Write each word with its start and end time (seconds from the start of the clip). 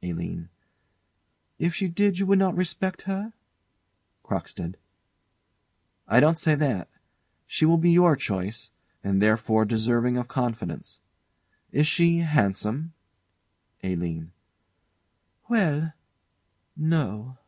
ALINE. 0.00 0.48
If 1.58 1.74
she 1.74 1.88
did 1.88 2.20
you 2.20 2.26
would 2.26 2.38
not 2.38 2.54
respect 2.56 3.02
her? 3.02 3.32
CROCKSTEAD. 4.22 4.76
I 6.06 6.20
don't 6.20 6.38
say 6.38 6.54
that. 6.54 6.88
She 7.48 7.64
will 7.66 7.78
be 7.78 7.90
your 7.90 8.14
choice; 8.14 8.70
and 9.02 9.20
therefore 9.20 9.64
deserving 9.64 10.16
of 10.16 10.28
confidence. 10.28 11.00
Is 11.72 11.88
she 11.88 12.18
handsome? 12.18 12.92
ALINE. 13.82 14.30
Well 15.48 15.94
no. 16.76 17.38